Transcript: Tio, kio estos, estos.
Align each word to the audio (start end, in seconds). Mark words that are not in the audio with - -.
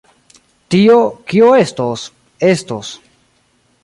Tio, 0.75 0.95
kio 1.33 1.51
estos, 1.57 2.07
estos. 2.47 2.89